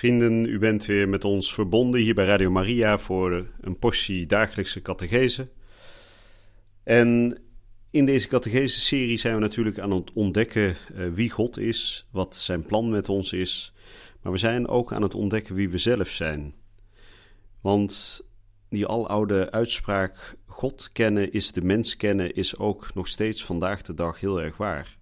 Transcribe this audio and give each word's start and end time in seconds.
Vrienden, 0.00 0.44
u 0.44 0.58
bent 0.58 0.86
weer 0.86 1.08
met 1.08 1.24
ons 1.24 1.54
verbonden 1.54 2.00
hier 2.00 2.14
bij 2.14 2.24
Radio 2.24 2.50
Maria 2.50 2.98
voor 2.98 3.46
een 3.60 3.78
portie 3.78 4.26
dagelijkse 4.26 4.82
catechese. 4.82 5.48
En 6.82 7.38
in 7.90 8.04
deze 8.04 8.28
catechese-serie 8.28 9.18
zijn 9.18 9.34
we 9.34 9.40
natuurlijk 9.40 9.78
aan 9.78 9.90
het 9.90 10.12
ontdekken 10.12 10.76
uh, 10.94 11.08
wie 11.12 11.30
God 11.30 11.58
is, 11.58 12.06
wat 12.10 12.36
zijn 12.36 12.62
plan 12.62 12.90
met 12.90 13.08
ons 13.08 13.32
is, 13.32 13.74
maar 14.22 14.32
we 14.32 14.38
zijn 14.38 14.68
ook 14.68 14.92
aan 14.92 15.02
het 15.02 15.14
ontdekken 15.14 15.54
wie 15.54 15.70
we 15.70 15.78
zelf 15.78 16.08
zijn. 16.08 16.54
Want 17.60 18.22
die 18.68 18.86
aloude 18.86 19.50
uitspraak 19.50 20.36
God 20.46 20.90
kennen 20.92 21.32
is 21.32 21.52
de 21.52 21.62
mens 21.62 21.96
kennen 21.96 22.34
is 22.34 22.56
ook 22.58 22.94
nog 22.94 23.08
steeds 23.08 23.44
vandaag 23.44 23.82
de 23.82 23.94
dag 23.94 24.20
heel 24.20 24.42
erg 24.42 24.56
waar. 24.56 24.98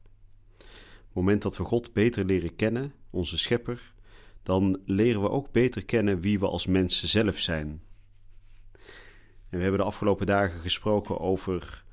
Op 0.57 0.65
het 1.05 1.15
moment 1.15 1.43
dat 1.43 1.57
we 1.57 1.65
God 1.65 1.93
beter 1.93 2.25
leren 2.25 2.57
kennen, 2.57 2.93
onze 3.11 3.39
schepper, 3.39 3.97
dan 4.43 4.81
leren 4.85 5.23
we 5.23 5.31
ook 5.31 5.53
beter 5.53 5.85
kennen 5.85 6.21
wie 6.21 6.39
we 6.39 6.47
als 6.49 6.67
mensen 6.67 7.09
zelf 7.09 7.39
zijn. 7.39 7.83
En 9.49 9.57
we 9.57 9.63
hebben 9.63 9.81
de 9.81 9.87
afgelopen 9.87 10.27
dagen 10.27 10.61
gesproken 10.61 11.21
over 11.21 11.85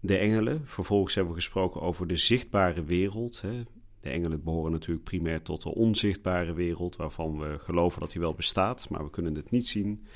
de 0.00 0.16
engelen. 0.16 0.62
Vervolgens 0.64 1.14
hebben 1.14 1.34
we 1.34 1.40
gesproken 1.40 1.80
over 1.80 2.06
de 2.06 2.16
zichtbare 2.16 2.84
wereld. 2.84 3.42
De 4.00 4.10
engelen 4.10 4.42
behoren 4.42 4.72
natuurlijk 4.72 5.04
primair 5.04 5.42
tot 5.42 5.62
de 5.62 5.74
onzichtbare 5.74 6.52
wereld, 6.52 6.96
waarvan 6.96 7.38
we 7.38 7.58
geloven 7.58 8.00
dat 8.00 8.10
die 8.12 8.20
wel 8.20 8.34
bestaat, 8.34 8.88
maar 8.88 9.04
we 9.04 9.10
kunnen 9.10 9.34
het 9.34 9.50
niet 9.50 9.68
zien. 9.68 10.06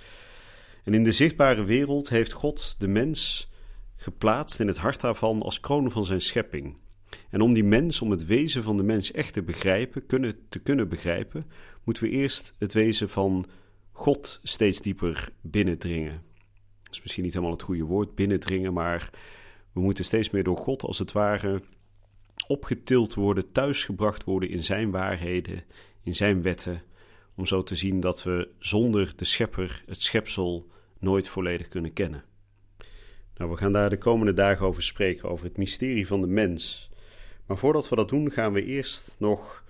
En 0.85 0.95
in 0.95 1.05
de 1.05 1.13
zichtbare 1.13 1.65
wereld 1.65 2.09
heeft 2.09 2.33
God 2.33 2.75
de 2.79 2.89
mens 2.89 3.51
geplaatst 3.97 4.61
in 4.61 4.67
het 4.67 4.77
hart 4.77 5.01
daarvan 5.01 5.43
als 5.43 5.61
kroon 5.61 5.91
van 5.91 6.05
zijn 6.05 6.21
schepping. 6.21 6.77
En 7.31 7.41
om 7.41 7.53
die 7.53 7.65
mens, 7.65 8.01
om 8.01 8.11
het 8.11 8.27
wezen 8.27 8.63
van 8.63 8.77
de 8.77 8.83
mens 8.83 9.13
echt 9.13 9.33
te 9.33 9.43
begrijpen, 9.43 10.07
kunnen, 10.07 10.35
te 10.49 10.59
kunnen 10.59 10.89
begrijpen, 10.89 11.47
moeten 11.85 12.03
we 12.03 12.11
eerst 12.11 12.55
het 12.59 12.73
wezen 12.73 13.09
van 13.09 13.47
God 13.93 14.41
steeds 14.43 14.81
dieper 14.81 15.33
binnendringen. 15.41 16.23
Dat 16.83 16.95
is 16.95 17.03
misschien 17.03 17.25
niet 17.25 17.33
helemaal 17.33 17.55
het 17.55 17.63
goede 17.63 17.85
woord, 17.85 18.15
binnendringen, 18.15 18.73
maar 18.73 19.11
we 19.73 19.81
moeten 19.81 20.05
steeds 20.05 20.31
meer 20.31 20.45
door 20.45 20.57
God 20.57 20.83
als 20.83 20.99
het 20.99 21.13
ware 21.13 21.63
opgetild 22.47 23.15
worden, 23.15 23.53
thuisgebracht 23.53 24.25
worden 24.25 24.49
in 24.49 24.63
zijn 24.65 24.91
waarheden, 24.91 25.65
in 26.03 26.15
zijn 26.15 26.43
wetten, 26.43 26.83
om 27.35 27.47
zo 27.47 27.63
te 27.63 27.77
zien 27.77 28.01
dat 28.01 28.23
we 28.23 28.49
zonder 28.59 29.13
de 29.17 29.25
schepper, 29.25 29.83
het 29.87 30.03
schepsel, 30.03 30.71
nooit 30.99 31.29
volledig 31.29 31.69
kunnen 31.69 31.93
kennen. 31.93 32.25
Nou, 33.37 33.51
we 33.51 33.57
gaan 33.57 33.73
daar 33.73 33.91
de 33.91 33.99
komende 33.99 34.35
dagen 34.35 34.67
over 34.67 34.83
spreken, 34.83 35.29
over 35.29 35.45
het 35.45 35.57
mysterie 35.57 36.07
van 36.07 36.21
de 36.21 36.27
mens. 36.27 36.91
Maar 37.49 37.57
voordat 37.57 37.89
we 37.89 37.97
dat 37.97 38.09
doen, 38.09 38.31
gaan 38.31 38.53
we 38.53 38.65
eerst 38.65 39.17
nog 39.19 39.65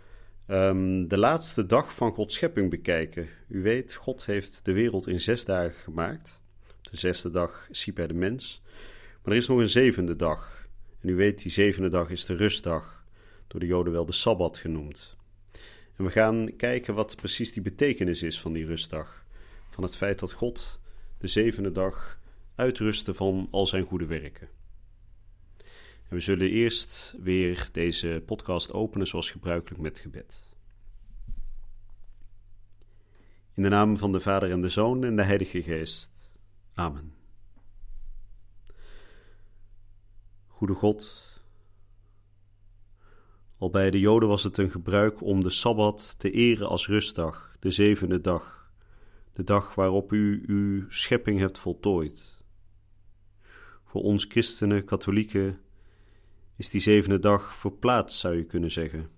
um, 0.46 1.08
de 1.08 1.18
laatste 1.18 1.66
dag 1.66 1.94
van 1.94 2.12
Gods 2.12 2.34
schepping 2.34 2.70
bekijken. 2.70 3.28
U 3.48 3.62
weet, 3.62 3.94
God 3.94 4.26
heeft 4.26 4.60
de 4.64 4.72
wereld 4.72 5.06
in 5.06 5.20
zes 5.20 5.44
dagen 5.44 5.78
gemaakt. 5.78 6.40
Op 6.78 6.90
de 6.90 6.96
zesde 6.96 7.30
dag 7.30 7.68
schiep 7.70 7.96
hij 7.96 8.06
de 8.06 8.14
mens. 8.14 8.62
Maar 9.22 9.32
er 9.32 9.40
is 9.40 9.46
nog 9.46 9.58
een 9.58 9.68
zevende 9.68 10.16
dag. 10.16 10.66
En 11.00 11.08
u 11.08 11.14
weet, 11.14 11.42
die 11.42 11.52
zevende 11.52 11.88
dag 11.88 12.10
is 12.10 12.24
de 12.24 12.36
rustdag, 12.36 13.04
door 13.46 13.60
de 13.60 13.66
Joden 13.66 13.92
wel 13.92 14.06
de 14.06 14.12
Sabbat 14.12 14.56
genoemd. 14.56 15.16
En 15.96 16.04
we 16.04 16.10
gaan 16.10 16.56
kijken 16.56 16.94
wat 16.94 17.16
precies 17.16 17.52
die 17.52 17.62
betekenis 17.62 18.22
is 18.22 18.40
van 18.40 18.52
die 18.52 18.66
rustdag. 18.66 19.24
Van 19.70 19.82
het 19.82 19.96
feit 19.96 20.18
dat 20.18 20.32
God 20.32 20.80
de 21.18 21.26
zevende 21.26 21.72
dag 21.72 22.18
uitrustte 22.54 23.14
van 23.14 23.48
al 23.50 23.66
zijn 23.66 23.84
goede 23.84 24.06
werken. 24.06 24.48
En 26.08 26.16
we 26.16 26.20
zullen 26.20 26.50
eerst 26.50 27.14
weer 27.18 27.68
deze 27.72 28.22
podcast 28.26 28.72
openen 28.72 29.06
zoals 29.06 29.30
gebruikelijk 29.30 29.82
met 29.82 29.98
gebed. 29.98 30.42
In 33.54 33.62
de 33.62 33.68
naam 33.68 33.96
van 33.96 34.12
de 34.12 34.20
Vader 34.20 34.50
en 34.50 34.60
de 34.60 34.68
Zoon 34.68 35.04
en 35.04 35.16
de 35.16 35.22
Heilige 35.22 35.62
Geest. 35.62 36.38
Amen. 36.74 37.14
Goede 40.46 40.74
God, 40.74 41.28
al 43.58 43.70
bij 43.70 43.90
de 43.90 44.00
Joden 44.00 44.28
was 44.28 44.42
het 44.42 44.56
een 44.56 44.70
gebruik 44.70 45.22
om 45.22 45.42
de 45.42 45.50
Sabbat 45.50 46.18
te 46.18 46.30
eren 46.30 46.68
als 46.68 46.86
rustdag, 46.86 47.56
de 47.58 47.70
zevende 47.70 48.20
dag, 48.20 48.72
de 49.32 49.44
dag 49.44 49.74
waarop 49.74 50.12
u 50.12 50.44
uw 50.46 50.84
schepping 50.88 51.38
hebt 51.38 51.58
voltooid. 51.58 52.42
Voor 53.84 54.02
ons 54.02 54.24
christenen, 54.24 54.84
katholieken, 54.84 55.60
is 56.58 56.70
die 56.70 56.80
zevende 56.80 57.18
dag 57.18 57.54
verplaatst, 57.54 58.18
zou 58.18 58.36
je 58.36 58.44
kunnen 58.44 58.70
zeggen. 58.70 59.08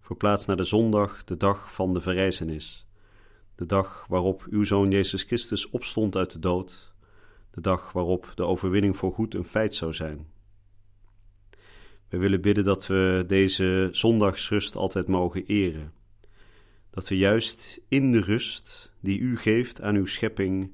Verplaatst 0.00 0.46
naar 0.46 0.56
de 0.56 0.64
zondag, 0.64 1.24
de 1.24 1.36
dag 1.36 1.74
van 1.74 1.94
de 1.94 2.00
verrijzenis. 2.00 2.86
De 3.54 3.66
dag 3.66 4.04
waarop 4.08 4.46
uw 4.50 4.64
zoon 4.64 4.90
Jezus 4.90 5.22
Christus 5.22 5.70
opstond 5.70 6.16
uit 6.16 6.32
de 6.32 6.38
dood. 6.38 6.94
De 7.50 7.60
dag 7.60 7.92
waarop 7.92 8.32
de 8.34 8.42
overwinning 8.42 8.96
voor 8.96 9.12
goed 9.12 9.34
een 9.34 9.44
feit 9.44 9.74
zou 9.74 9.92
zijn. 9.92 10.26
We 12.08 12.16
willen 12.16 12.40
bidden 12.40 12.64
dat 12.64 12.86
we 12.86 13.24
deze 13.26 13.88
zondagsrust 13.92 14.76
altijd 14.76 15.06
mogen 15.06 15.46
eren. 15.46 15.92
Dat 16.90 17.08
we 17.08 17.16
juist 17.16 17.80
in 17.88 18.12
de 18.12 18.20
rust 18.20 18.92
die 19.00 19.18
u 19.18 19.36
geeft 19.36 19.80
aan 19.80 19.94
uw 19.94 20.06
schepping, 20.06 20.72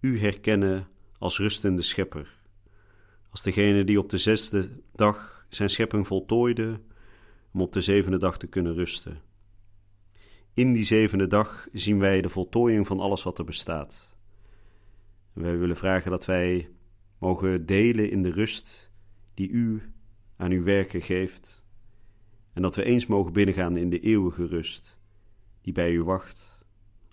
u 0.00 0.18
herkennen 0.18 0.88
als 1.18 1.38
rustende 1.38 1.82
schepper 1.82 2.43
als 3.34 3.42
degene 3.42 3.84
die 3.84 3.98
op 3.98 4.08
de 4.08 4.18
zesde 4.18 4.68
dag 4.92 5.46
zijn 5.48 5.70
schepping 5.70 6.06
voltooide, 6.06 6.80
om 7.52 7.60
op 7.60 7.72
de 7.72 7.80
zevende 7.80 8.18
dag 8.18 8.38
te 8.38 8.46
kunnen 8.46 8.74
rusten. 8.74 9.20
In 10.52 10.72
die 10.72 10.84
zevende 10.84 11.26
dag 11.26 11.68
zien 11.72 11.98
wij 11.98 12.20
de 12.20 12.28
voltooiing 12.28 12.86
van 12.86 13.00
alles 13.00 13.22
wat 13.22 13.38
er 13.38 13.44
bestaat. 13.44 14.16
wij 15.32 15.58
willen 15.58 15.76
vragen 15.76 16.10
dat 16.10 16.24
wij 16.24 16.70
mogen 17.18 17.66
delen 17.66 18.10
in 18.10 18.22
de 18.22 18.30
rust 18.30 18.90
die 19.34 19.48
u 19.48 19.92
aan 20.36 20.50
uw 20.50 20.62
werken 20.62 21.02
geeft, 21.02 21.64
en 22.52 22.62
dat 22.62 22.76
we 22.76 22.84
eens 22.84 23.06
mogen 23.06 23.32
binnengaan 23.32 23.76
in 23.76 23.90
de 23.90 24.00
eeuwige 24.00 24.46
rust 24.46 24.98
die 25.60 25.72
bij 25.72 25.92
u 25.92 26.02
wacht, 26.02 26.58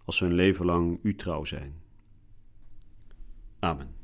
als 0.06 0.20
we 0.20 0.26
een 0.26 0.34
leven 0.34 0.66
lang 0.66 1.00
u 1.04 1.16
trouw 1.16 1.44
zijn. 1.44 1.82
Amen. 3.60 4.01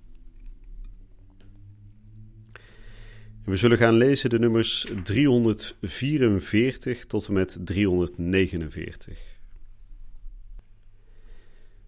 We 3.48 3.56
zullen 3.56 3.78
gaan 3.78 3.94
lezen 3.94 4.30
de 4.30 4.40
nummers 4.40 4.88
344 5.04 7.06
tot 7.06 7.28
en 7.28 7.34
met 7.34 7.58
349. 7.62 9.20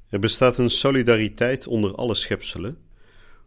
Er 0.09 0.19
bestaat 0.19 0.57
een 0.57 0.69
solidariteit 0.69 1.67
onder 1.67 1.95
alle 1.95 2.15
schepselen, 2.15 2.77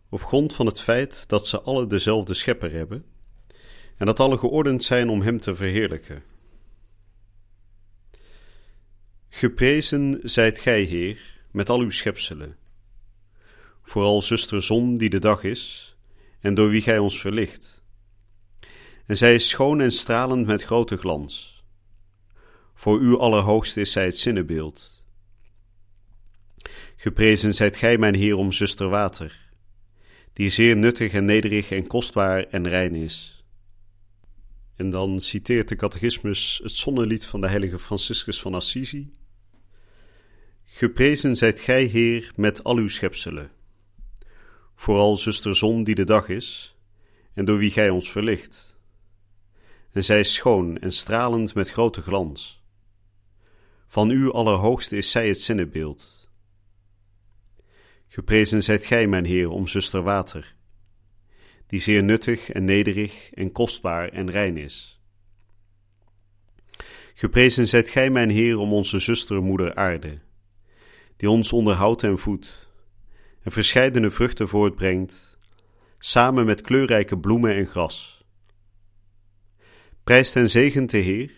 op 0.09 0.23
grond 0.23 0.55
van 0.55 0.67
het 0.67 0.81
feit 0.81 1.29
dat 1.29 1.47
ze 1.47 1.61
alle 1.61 1.87
dezelfde 1.87 2.35
schepper 2.35 2.73
hebben 2.73 3.05
en 3.97 4.07
dat 4.07 4.21
alle 4.21 4.39
geordend 4.39 4.85
zijn 4.85 5.09
om 5.09 5.23
hem 5.23 5.41
te 5.41 5.55
verheerlijken. 5.55 6.23
Geprezen 9.29 10.21
zijt 10.23 10.59
gij, 10.59 10.83
Heer, 10.83 11.41
met 11.51 11.71
al 11.71 11.81
uw 11.81 11.91
schepselen, 11.91 12.57
vooral 13.83 14.23
zuster 14.23 14.63
zon 14.63 14.95
die 14.95 15.11
de 15.11 15.21
dag 15.21 15.43
is 15.43 15.95
en 16.41 16.55
door 16.55 16.69
wie 16.69 16.83
gij 16.83 16.99
ons 16.99 17.21
verlicht 17.21 17.82
en 19.07 19.17
zij 19.17 19.35
is 19.35 19.49
schoon 19.49 19.81
en 19.81 19.93
stralend 19.93 20.47
met 20.47 20.63
grote 20.63 20.97
glans. 20.97 21.65
Voor 22.75 23.01
u 23.01 23.19
allerhoogste 23.19 23.81
is 23.81 23.93
zij 23.93 24.05
het 24.05 24.19
zinnebeeld. 24.19 25.03
Geprezen 26.97 27.55
zijt 27.55 27.77
gij, 27.77 27.99
mijn 27.99 28.15
Heer, 28.15 28.37
om 28.37 28.53
zuster 28.53 28.89
water, 28.89 29.49
die 30.33 30.51
zeer 30.51 30.77
nuttig 30.77 31.13
en 31.13 31.25
nederig 31.25 31.71
en 31.71 31.87
kostbaar 31.87 32.45
en 32.45 32.69
rein 32.69 32.95
is. 32.95 33.45
En 34.77 34.91
dan 34.91 35.21
citeert 35.21 35.69
de 35.69 35.77
catechismus 35.77 36.61
het 36.63 36.73
zonnelied 36.73 37.25
van 37.25 37.41
de 37.41 37.49
heilige 37.49 37.79
Franciscus 37.79 38.41
van 38.41 38.55
Assisi. 38.55 39.13
Geprezen 40.65 41.37
zijt 41.37 41.61
gij, 41.61 41.85
Heer, 41.85 42.33
met 42.37 42.65
al 42.65 42.77
uw 42.77 42.89
schepselen, 42.89 43.51
vooral 44.75 45.17
zuster 45.17 45.57
zon 45.57 45.85
die 45.85 45.95
de 45.95 46.05
dag 46.05 46.29
is, 46.29 46.77
en 47.35 47.45
door 47.45 47.59
wie 47.59 47.71
gij 47.71 47.91
ons 47.91 48.11
verlicht 48.11 48.72
en 49.93 50.05
zij 50.05 50.21
is 50.21 50.35
schoon 50.35 50.79
en 50.79 50.93
stralend 50.93 51.55
met 51.55 51.71
grote 51.71 52.03
glans. 52.03 52.63
Van 53.87 54.11
u 54.11 54.33
allerhoogste 54.33 54.97
is 54.97 55.11
zij 55.11 55.29
het 55.29 55.41
zinnebeeld. 55.41 56.31
Geprezen 58.09 58.63
zijt 58.63 58.87
gij, 58.87 59.07
mijn 59.07 59.25
Heer, 59.25 59.49
om 59.49 59.67
zuster 59.67 60.03
water, 60.03 60.55
die 61.67 61.81
zeer 61.81 62.03
nuttig 62.03 62.51
en 62.51 62.65
nederig 62.65 63.31
en 63.33 63.53
kostbaar 63.53 64.09
en 64.09 64.31
rein 64.31 64.57
is. 64.57 65.01
Geprezen 67.15 67.69
zijt 67.69 67.91
gij, 67.91 68.11
mijn 68.11 68.31
Heer, 68.31 68.59
om 68.59 68.73
onze 68.73 68.99
zuster 68.99 69.43
moeder 69.43 69.75
aarde, 69.75 70.19
die 71.17 71.31
ons 71.31 71.53
onderhoudt 71.53 72.03
en 72.03 72.19
voedt, 72.19 72.69
en 73.43 73.53
verscheidene 73.53 74.11
vruchten 74.11 74.49
voortbrengt, 74.49 75.39
samen 75.99 76.47
met 76.47 76.61
kleurrijke 76.61 77.19
bloemen 77.19 77.55
en 77.55 77.67
gras. 77.67 78.22
Prijst 80.05 80.37
en 80.37 80.51
zegent 80.51 80.91
de 80.91 80.99
Heer, 80.99 81.33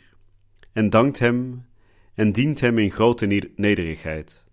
en 0.72 0.90
dankt 0.90 1.19
hem, 1.19 1.66
en 2.14 2.32
dient 2.32 2.61
hem 2.61 2.78
in 2.78 2.90
grote 2.90 3.50
nederigheid. 3.56 4.44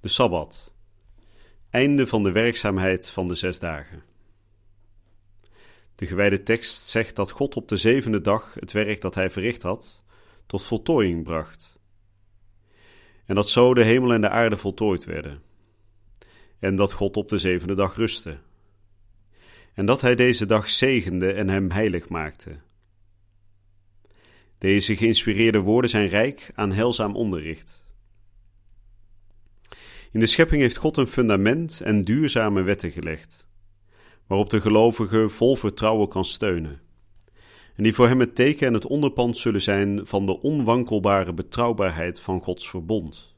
De 0.00 0.08
Sabbat. 0.08 0.72
Einde 1.70 2.06
van 2.06 2.22
de 2.22 2.32
werkzaamheid 2.32 3.10
van 3.10 3.26
de 3.26 3.34
zes 3.34 3.58
dagen. 3.58 4.02
De 5.94 6.06
gewijde 6.06 6.42
tekst 6.42 6.88
zegt 6.88 7.16
dat 7.16 7.30
God 7.30 7.56
op 7.56 7.68
de 7.68 7.76
zevende 7.76 8.20
dag 8.20 8.54
het 8.54 8.72
werk 8.72 9.00
dat 9.00 9.14
hij 9.14 9.30
verricht 9.30 9.62
had, 9.62 10.02
tot 10.46 10.64
voltooiing 10.64 11.24
bracht. 11.24 11.78
En 13.24 13.34
dat 13.34 13.48
zo 13.48 13.74
de 13.74 13.84
hemel 13.84 14.12
en 14.12 14.20
de 14.20 14.28
aarde 14.28 14.56
voltooid 14.56 15.04
werden. 15.04 15.42
En 16.58 16.76
dat 16.76 16.92
God 16.92 17.16
op 17.16 17.28
de 17.28 17.38
zevende 17.38 17.74
dag 17.74 17.96
rustte. 17.96 18.38
En 19.74 19.86
dat 19.86 20.00
hij 20.00 20.14
deze 20.14 20.46
dag 20.46 20.70
zegende 20.70 21.32
en 21.32 21.48
hem 21.48 21.70
heilig 21.70 22.08
maakte. 22.08 22.58
Deze 24.58 24.96
geïnspireerde 24.96 25.60
woorden 25.60 25.90
zijn 25.90 26.08
rijk 26.08 26.50
aan 26.54 26.72
heilzaam 26.72 27.16
onderricht. 27.16 27.84
In 30.12 30.20
de 30.20 30.26
schepping 30.26 30.62
heeft 30.62 30.76
God 30.76 30.96
een 30.96 31.06
fundament 31.06 31.80
en 31.80 32.02
duurzame 32.02 32.62
wetten 32.62 32.90
gelegd, 32.90 33.48
waarop 34.26 34.50
de 34.50 34.60
gelovige 34.60 35.28
vol 35.28 35.56
vertrouwen 35.56 36.08
kan 36.08 36.24
steunen, 36.24 36.80
en 37.74 37.82
die 37.82 37.94
voor 37.94 38.08
hem 38.08 38.20
het 38.20 38.34
teken 38.34 38.66
en 38.66 38.74
het 38.74 38.86
onderpand 38.86 39.38
zullen 39.38 39.62
zijn 39.62 40.06
van 40.06 40.26
de 40.26 40.40
onwankelbare 40.40 41.32
betrouwbaarheid 41.32 42.20
van 42.20 42.40
Gods 42.40 42.68
verbond. 42.68 43.34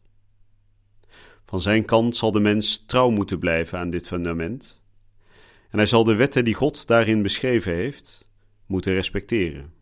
Van 1.45 1.61
zijn 1.61 1.85
kant 1.85 2.17
zal 2.17 2.33
de 2.33 2.41
mens 2.41 2.85
trouw 2.87 3.11
moeten 3.11 3.39
blijven 3.39 3.79
aan 3.79 3.91
dit 3.91 4.07
fundament, 4.07 4.84
en 5.75 5.81
hij 5.81 5.89
zal 5.89 6.05
de 6.05 6.15
wetten 6.15 6.45
die 6.45 6.55
God 6.55 6.87
daarin 6.87 7.23
beschreven 7.23 7.75
heeft, 7.75 8.29
moeten 8.67 8.93
respecteren. 8.93 9.73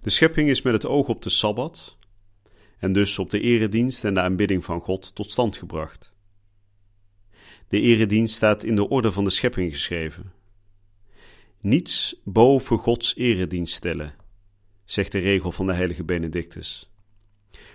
De 0.00 0.10
schepping 0.10 0.48
is 0.48 0.62
met 0.62 0.72
het 0.72 0.86
oog 0.86 1.08
op 1.08 1.22
de 1.22 1.30
sabbat, 1.30 1.96
en 2.78 2.92
dus 2.92 3.18
op 3.18 3.30
de 3.30 3.40
eredienst 3.40 4.04
en 4.04 4.14
de 4.14 4.20
aanbidding 4.20 4.64
van 4.64 4.80
God 4.80 5.14
tot 5.14 5.30
stand 5.30 5.56
gebracht. 5.56 6.12
De 7.68 7.80
eredienst 7.80 8.34
staat 8.34 8.64
in 8.64 8.76
de 8.76 8.88
orde 8.88 9.12
van 9.12 9.24
de 9.24 9.30
schepping 9.30 9.72
geschreven. 9.72 10.32
Niets 11.60 12.20
boven 12.24 12.78
Gods 12.78 13.16
eredienst 13.16 13.74
stellen, 13.74 14.14
zegt 14.84 15.12
de 15.12 15.18
regel 15.18 15.52
van 15.52 15.66
de 15.66 15.74
heilige 15.74 16.04
Benedictus, 16.04 16.90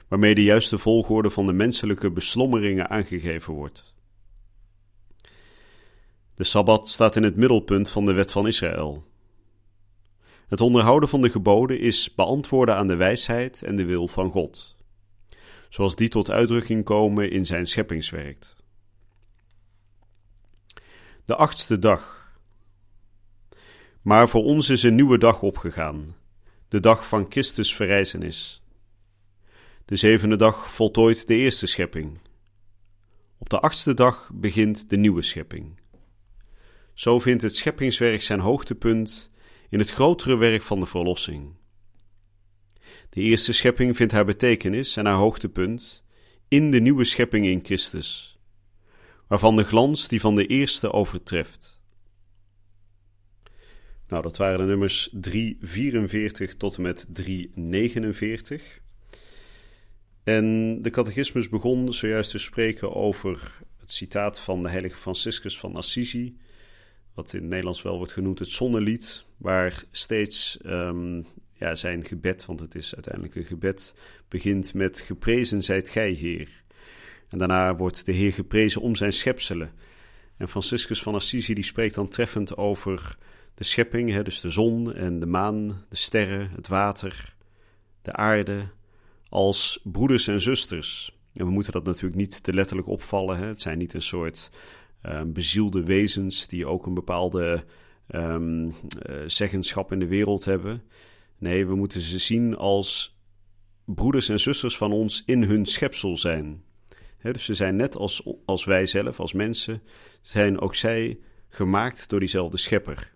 waarmee 0.08 0.36
de 0.36 0.44
juiste 0.44 0.78
volgorde 0.78 1.30
van 1.30 1.46
de 1.46 1.54
menselijke 1.54 2.12
beslommeringen 2.12 2.90
aangegeven 2.90 3.54
wordt. 3.54 3.96
De 6.38 6.44
Sabbat 6.44 6.90
staat 6.90 7.16
in 7.16 7.24
het 7.24 7.36
middelpunt 7.36 7.90
van 7.90 8.06
de 8.06 8.14
wet 8.14 8.32
van 8.32 8.48
Israël. 8.48 9.04
Het 10.48 10.62
onderhouden 10.62 11.10
van 11.10 11.22
de 11.22 11.30
geboden 11.30 11.80
is 11.80 12.16
beantwoorden 12.16 12.76
aan 12.76 12.88
de 12.88 12.96
wijsheid 12.96 13.64
en 13.64 13.76
de 13.76 13.86
wil 13.86 14.08
van 14.08 14.32
God 14.32 14.78
zoals 15.70 15.96
die 15.96 16.10
tot 16.10 16.30
uitdrukking 16.30 16.84
komen 16.84 17.32
in 17.32 17.46
zijn 17.46 17.68
scheppingswerk. 17.68 18.56
De 21.26 21.36
achtste 21.36 21.80
dag. 21.80 22.32
Maar 24.02 24.30
voor 24.30 24.44
ons 24.44 24.70
is 24.70 24.84
een 24.84 24.96
nieuwe 24.96 25.18
dag 25.18 25.42
opgegaan, 25.42 26.16
de 26.68 26.80
dag 26.80 27.08
van 27.08 27.26
Christus 27.30 27.76
verrijzenis. 27.76 28.62
De 29.86 29.96
zevende 29.96 30.36
dag 30.36 30.74
voltooit 30.74 31.28
de 31.28 31.36
eerste 31.36 31.68
schepping. 31.68 32.20
Op 33.38 33.50
de 33.50 33.60
achtste 33.60 33.94
dag 33.94 34.30
begint 34.34 34.90
de 34.90 34.98
nieuwe 34.98 35.22
schepping. 35.22 35.80
Zo 36.98 37.20
vindt 37.20 37.42
het 37.42 37.56
scheppingswerk 37.56 38.22
zijn 38.22 38.40
hoogtepunt 38.40 39.32
in 39.70 39.80
het 39.80 39.90
grotere 39.90 40.36
werk 40.36 40.62
van 40.62 40.80
de 40.80 40.86
verlossing. 40.86 41.56
De 43.10 43.22
eerste 43.22 43.54
schepping 43.54 43.96
vindt 43.96 44.14
haar 44.14 44.26
betekenis 44.26 44.98
en 44.98 45.06
haar 45.06 45.16
hoogtepunt 45.16 46.04
in 46.48 46.72
de 46.72 46.80
nieuwe 46.80 47.04
schepping 47.04 47.46
in 47.46 47.60
Christus, 47.64 48.40
waarvan 49.28 49.56
de 49.56 49.64
glans 49.64 50.08
die 50.08 50.20
van 50.20 50.36
de 50.36 50.46
eerste 50.46 50.92
overtreft. 50.92 51.82
Nou, 54.08 54.24
dat 54.24 54.38
waren 54.38 54.60
de 54.60 54.66
nummers 54.66 55.10
344 55.12 56.56
tot 56.56 56.76
en 56.76 56.82
met 56.82 57.08
349. 57.10 58.82
En 60.24 60.78
de 60.82 60.90
catechismus 60.90 61.50
begon 61.50 61.94
zojuist 61.94 62.32
te 62.32 62.38
spreken 62.38 62.96
over 62.96 63.62
het 63.78 63.92
citaat 63.92 64.40
van 64.40 64.64
de 64.64 64.70
heilige 64.70 65.00
Franciscus 65.00 65.60
van 65.60 65.76
Assisi, 65.76 66.38
wat 67.18 67.34
in 67.34 67.40
het 67.40 67.50
Nederlands 67.50 67.82
wel 67.82 67.98
wordt 67.98 68.12
genoemd 68.12 68.40
het 68.40 68.50
zonnelied, 68.50 69.26
waar 69.38 69.84
steeds 69.92 70.58
um, 70.66 71.26
ja, 71.54 71.76
zijn 71.76 72.06
gebed, 72.06 72.46
want 72.46 72.60
het 72.60 72.76
is 72.76 72.94
uiteindelijk 72.94 73.36
een 73.36 73.46
gebed, 73.46 73.96
begint 74.28 74.74
met 74.74 75.00
geprezen 75.00 75.64
zijt 75.64 75.90
gij, 75.90 76.12
Heer. 76.12 76.64
En 77.30 77.38
daarna 77.38 77.76
wordt 77.76 78.06
de 78.06 78.12
Heer 78.12 78.34
geprezen 78.34 78.82
om 78.82 78.96
zijn 78.96 79.14
schepselen. 79.14 79.72
En 80.38 80.48
Franciscus 80.48 81.02
van 81.02 81.16
Assisi 81.16 81.54
die 81.54 81.64
spreekt 81.64 81.96
dan 81.96 82.08
treffend 82.08 82.58
over 82.58 83.18
de 83.54 83.64
schepping, 83.64 84.12
hè, 84.12 84.24
dus 84.24 84.42
de 84.42 84.50
zon 84.50 84.94
en 84.94 85.20
de 85.20 85.26
maan, 85.26 85.86
de 85.90 85.96
sterren, 85.96 86.50
het 86.56 86.68
water, 86.68 87.36
de 88.02 88.14
aarde, 88.14 88.70
als 89.30 89.80
broeders 89.84 90.28
en 90.28 90.42
zusters. 90.42 91.18
En 91.34 91.46
we 91.46 91.52
moeten 91.52 91.72
dat 91.72 91.86
natuurlijk 91.86 92.16
niet 92.16 92.44
te 92.44 92.54
letterlijk 92.54 92.88
opvallen. 92.88 93.38
Hè. 93.38 93.46
Het 93.46 93.62
zijn 93.62 93.78
niet 93.78 93.94
een 93.94 94.02
soort 94.02 94.50
uh, 95.06 95.22
bezielde 95.26 95.84
wezens 95.84 96.48
die 96.48 96.66
ook 96.66 96.86
een 96.86 96.94
bepaalde 96.94 97.64
um, 98.10 98.74
zeggenschap 99.26 99.92
in 99.92 100.00
de 100.00 100.08
wereld 100.08 100.46
hebben. 100.46 100.84
Nee, 101.38 101.66
we 101.66 101.76
moeten 101.76 102.02
ze 102.02 102.20
zien 102.20 102.56
als 102.56 103.18
broeders 103.86 104.30
en 104.30 104.40
zusters 104.40 104.78
van 104.78 104.92
ons 104.92 105.24
in 105.26 105.44
hun 105.44 105.66
schepsel 105.66 106.18
zijn. 106.18 106.64
dus 107.22 107.46
ze 107.46 107.54
zijn 107.54 107.76
net 107.76 107.96
als, 107.96 108.28
als 108.46 108.66
wij 108.66 108.86
zelf, 108.86 109.20
als 109.20 109.34
mensen, 109.34 109.82
zijn 110.22 110.60
ook 110.60 110.76
zij 110.76 111.20
gemaakt 111.50 112.10
door 112.10 112.20
diezelfde 112.20 112.58
schepper. 112.58 113.16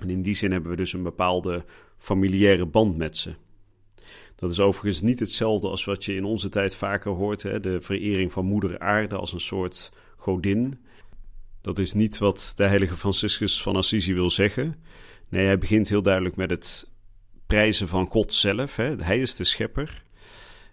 En 0.00 0.10
in 0.10 0.22
die 0.22 0.34
zin 0.34 0.52
hebben 0.52 0.70
we 0.70 0.76
dus 0.76 0.92
een 0.92 1.02
bepaalde 1.02 1.64
familiaire 1.98 2.66
band 2.66 2.96
met 2.96 3.16
ze. 3.16 3.34
Dat 4.36 4.50
is 4.50 4.60
overigens 4.60 5.00
niet 5.00 5.20
hetzelfde 5.20 5.68
als 5.68 5.84
wat 5.84 6.04
je 6.04 6.14
in 6.14 6.24
onze 6.24 6.48
tijd 6.48 6.76
vaker 6.76 7.12
hoort, 7.12 7.42
hè? 7.42 7.60
de 7.60 7.80
verering 7.80 8.32
van 8.32 8.44
moeder 8.44 8.78
aarde 8.78 9.16
als 9.16 9.32
een 9.32 9.40
soort 9.40 9.92
godin. 10.22 10.80
Dat 11.60 11.78
is 11.78 11.92
niet 11.92 12.18
wat 12.18 12.52
de 12.56 12.64
heilige 12.64 12.96
Franciscus 12.96 13.62
van 13.62 13.76
Assisi 13.76 14.14
wil 14.14 14.30
zeggen. 14.30 14.74
Nee, 15.28 15.46
hij 15.46 15.58
begint 15.58 15.88
heel 15.88 16.02
duidelijk 16.02 16.36
met 16.36 16.50
het 16.50 16.90
prijzen 17.46 17.88
van 17.88 18.06
God 18.06 18.34
zelf. 18.34 18.76
Hè. 18.76 18.96
Hij 18.96 19.18
is 19.18 19.36
de 19.36 19.44
schepper. 19.44 20.04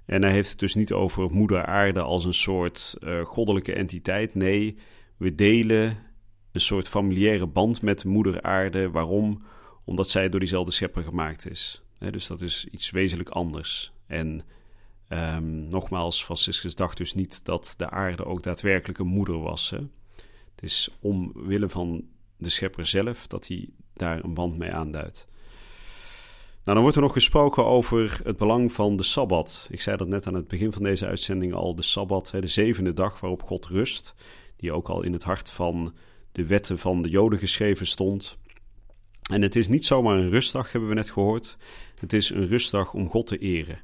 En 0.06 0.22
hij 0.22 0.32
heeft 0.32 0.50
het 0.50 0.60
dus 0.60 0.76
niet 0.76 0.94
over 0.94 1.32
moeder 1.32 1.66
aarde 1.66 2.02
als 2.02 2.26
een 2.26 2.34
soort 2.34 2.96
uh, 3.00 3.26
goddelijke 3.26 3.74
entiteit. 3.74 4.36
Nee, 4.36 4.78
we 5.18 5.36
delen 5.36 5.98
een 6.52 6.62
soort 6.62 6.88
familiaire 6.88 7.48
band 7.48 7.82
met 7.82 8.06
moeder 8.06 8.42
aarde. 8.42 8.90
Waarom? 8.90 9.44
Omdat 9.86 10.10
zij 10.10 10.30
door 10.30 10.40
diezelfde 10.40 10.72
schepper 10.72 11.04
gemaakt 11.04 11.50
is. 11.50 11.84
dus 12.12 12.28
dat 12.28 12.42
is 12.42 12.68
iets 12.72 12.90
wezenlijk 12.90 13.30
anders. 13.30 13.94
En 14.08 14.44
um, 15.10 15.68
nogmaals, 15.68 16.24
Franciscus 16.24 16.76
dacht 16.76 16.98
dus 16.98 17.14
niet 17.14 17.46
dat 17.46 17.74
de 17.78 17.90
aarde 17.90 18.26
ook 18.26 18.44
daadwerkelijk 18.44 19.00
een 19.00 19.08
moeder 19.08 19.40
was. 19.40 19.70
Hè. 19.70 19.78
Het 20.56 20.64
is 20.64 20.90
omwille 21.02 21.70
van 21.70 22.04
de 22.38 22.50
schepper 22.50 22.86
zelf 22.86 23.28
dat 23.28 23.48
hij 23.48 23.70
daar 23.94 24.24
een 24.24 24.34
band 24.34 24.58
mee 24.58 24.72
aanduidt. 24.72 25.28
Nou, 26.64 26.82
dan 26.82 26.82
wordt 26.82 26.96
er 26.96 27.02
nog 27.02 27.14
gesproken 27.14 27.66
over 27.66 28.20
het 28.24 28.38
belang 28.38 28.72
van 28.72 28.96
de 28.96 29.04
Sabbat. 29.04 29.68
Ik 29.70 29.82
zei 29.82 29.98
dat 29.98 30.08
net 30.08 30.28
aan 30.28 30.34
het 30.34 30.48
begin 30.48 30.72
van 30.72 30.84
deze 30.84 31.06
uitzending 31.06 31.54
al, 31.54 31.76
de 31.76 31.82
Sabbat, 31.82 32.32
de 32.40 32.48
zevende 32.48 32.94
dag 32.94 33.20
waarop 33.20 33.44
God 33.44 33.66
rust, 33.66 34.14
die 34.56 34.72
ook 34.72 34.90
al 34.90 35.04
in 35.04 35.14
het 35.14 35.24
hart 35.24 35.50
van 35.50 35.94
de 36.32 36.46
wetten 36.46 36.80
van 36.80 37.02
de 37.02 37.10
Joden 37.10 37.40
geschreven 37.40 37.88
stond. 37.88 38.38
En 39.32 39.42
het 39.42 39.56
is 39.56 39.68
niet 39.68 39.86
zomaar 39.86 40.18
een 40.18 40.30
rustdag, 40.30 40.72
hebben 40.72 40.90
we 40.90 40.96
net 40.96 41.12
gehoord. 41.12 41.58
Het 42.00 42.14
is 42.14 42.30
een 42.30 42.48
rustdag 42.48 42.94
om 42.94 43.10
God 43.10 43.28
te 43.28 43.38
eren. 43.38 43.82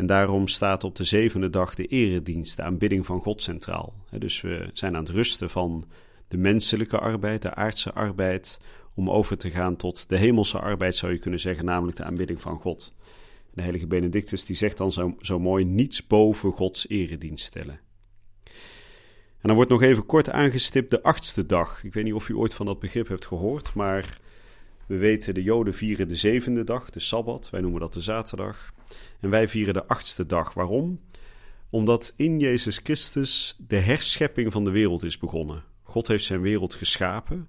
En 0.00 0.06
daarom 0.06 0.48
staat 0.48 0.84
op 0.84 0.96
de 0.96 1.04
zevende 1.04 1.50
dag 1.50 1.74
de 1.74 1.86
eredienst, 1.86 2.56
de 2.56 2.62
aanbidding 2.62 3.06
van 3.06 3.20
God 3.20 3.42
centraal. 3.42 3.94
Dus 4.18 4.40
we 4.40 4.70
zijn 4.72 4.96
aan 4.96 5.02
het 5.02 5.12
rusten 5.12 5.50
van 5.50 5.84
de 6.28 6.36
menselijke 6.36 6.98
arbeid, 6.98 7.42
de 7.42 7.54
aardse 7.54 7.92
arbeid, 7.92 8.60
om 8.94 9.10
over 9.10 9.36
te 9.38 9.50
gaan 9.50 9.76
tot 9.76 10.08
de 10.08 10.16
hemelse 10.18 10.58
arbeid, 10.58 10.96
zou 10.96 11.12
je 11.12 11.18
kunnen 11.18 11.40
zeggen, 11.40 11.64
namelijk 11.64 11.96
de 11.96 12.04
aanbidding 12.04 12.40
van 12.40 12.60
God. 12.60 12.94
De 13.54 13.60
heilige 13.62 13.86
Benedictus 13.86 14.44
die 14.44 14.56
zegt 14.56 14.76
dan 14.76 14.92
zo, 14.92 15.14
zo 15.18 15.38
mooi: 15.38 15.64
niets 15.64 16.06
boven 16.06 16.52
Gods 16.52 16.88
eredienst 16.88 17.44
stellen. 17.44 17.80
En 19.40 19.48
dan 19.48 19.54
wordt 19.54 19.70
nog 19.70 19.82
even 19.82 20.06
kort 20.06 20.30
aangestipt 20.30 20.90
de 20.90 21.02
achtste 21.02 21.46
dag. 21.46 21.84
Ik 21.84 21.92
weet 21.94 22.04
niet 22.04 22.14
of 22.14 22.28
u 22.28 22.34
ooit 22.34 22.54
van 22.54 22.66
dat 22.66 22.78
begrip 22.78 23.08
hebt 23.08 23.26
gehoord, 23.26 23.74
maar 23.74 24.20
we 24.90 24.96
weten 24.96 25.34
de 25.34 25.42
Joden 25.42 25.74
vieren 25.74 26.08
de 26.08 26.16
zevende 26.16 26.64
dag, 26.64 26.90
de 26.90 27.00
Sabbat. 27.00 27.50
Wij 27.50 27.60
noemen 27.60 27.80
dat 27.80 27.92
de 27.92 28.00
zaterdag. 28.00 28.72
En 29.20 29.30
wij 29.30 29.48
vieren 29.48 29.74
de 29.74 29.86
achtste 29.86 30.26
dag. 30.26 30.54
Waarom? 30.54 31.00
Omdat 31.68 32.12
in 32.16 32.38
Jezus 32.38 32.78
Christus 32.82 33.56
de 33.66 33.76
herschepping 33.76 34.52
van 34.52 34.64
de 34.64 34.70
wereld 34.70 35.02
is 35.02 35.18
begonnen. 35.18 35.64
God 35.82 36.08
heeft 36.08 36.24
zijn 36.24 36.40
wereld 36.40 36.74
geschapen, 36.74 37.48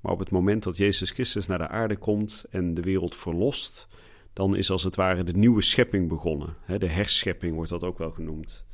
maar 0.00 0.12
op 0.12 0.18
het 0.18 0.30
moment 0.30 0.62
dat 0.62 0.76
Jezus 0.76 1.10
Christus 1.10 1.46
naar 1.46 1.58
de 1.58 1.68
aarde 1.68 1.96
komt 1.96 2.44
en 2.50 2.74
de 2.74 2.82
wereld 2.82 3.14
verlost, 3.14 3.88
dan 4.32 4.56
is 4.56 4.70
als 4.70 4.82
het 4.82 4.96
ware 4.96 5.24
de 5.24 5.36
nieuwe 5.36 5.62
schepping 5.62 6.08
begonnen. 6.08 6.56
De 6.78 6.86
herschepping 6.86 7.54
wordt 7.54 7.70
dat 7.70 7.84
ook 7.84 7.98
wel 7.98 8.10
genoemd. 8.10 8.64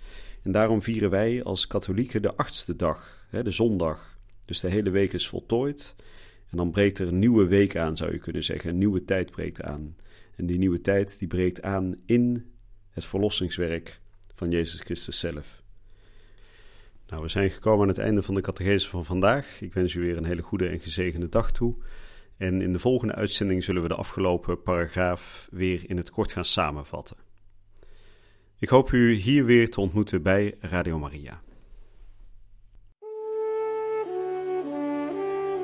En 0.42 0.52
daarom 0.52 0.82
vieren 0.82 1.10
wij 1.10 1.42
als 1.42 1.66
katholieken 1.66 2.22
de 2.22 2.36
achtste 2.36 2.76
dag, 2.76 3.26
de 3.30 3.50
zondag. 3.50 4.18
Dus 4.44 4.60
de 4.60 4.68
hele 4.68 4.90
week 4.90 5.12
is 5.12 5.28
voltooid. 5.28 5.94
En 6.52 6.58
dan 6.58 6.70
breekt 6.70 6.98
er 6.98 7.08
een 7.08 7.18
nieuwe 7.18 7.46
week 7.46 7.76
aan, 7.76 7.96
zou 7.96 8.12
je 8.12 8.18
kunnen 8.18 8.44
zeggen. 8.44 8.70
Een 8.70 8.78
nieuwe 8.78 9.04
tijd 9.04 9.30
breekt 9.30 9.62
aan. 9.62 9.96
En 10.36 10.46
die 10.46 10.58
nieuwe 10.58 10.80
tijd 10.80 11.18
die 11.18 11.28
breekt 11.28 11.62
aan 11.62 11.96
in 12.06 12.52
het 12.90 13.04
verlossingswerk 13.04 14.00
van 14.34 14.50
Jezus 14.50 14.80
Christus 14.80 15.18
zelf. 15.18 15.62
Nou, 17.06 17.22
we 17.22 17.28
zijn 17.28 17.50
gekomen 17.50 17.82
aan 17.82 17.88
het 17.88 17.98
einde 17.98 18.22
van 18.22 18.34
de 18.34 18.40
catechese 18.40 18.88
van 18.88 19.04
vandaag. 19.04 19.60
Ik 19.60 19.72
wens 19.72 19.94
u 19.94 20.00
weer 20.00 20.16
een 20.16 20.24
hele 20.24 20.42
goede 20.42 20.68
en 20.68 20.80
gezegende 20.80 21.28
dag 21.28 21.52
toe. 21.52 21.74
En 22.36 22.62
in 22.62 22.72
de 22.72 22.78
volgende 22.78 23.14
uitzending 23.14 23.64
zullen 23.64 23.82
we 23.82 23.88
de 23.88 23.94
afgelopen 23.94 24.62
paragraaf 24.62 25.48
weer 25.50 25.82
in 25.86 25.96
het 25.96 26.10
kort 26.10 26.32
gaan 26.32 26.44
samenvatten. 26.44 27.16
Ik 28.58 28.68
hoop 28.68 28.92
u 28.92 29.12
hier 29.12 29.44
weer 29.44 29.70
te 29.70 29.80
ontmoeten 29.80 30.22
bij 30.22 30.54
Radio 30.60 30.98
Maria. 30.98 31.42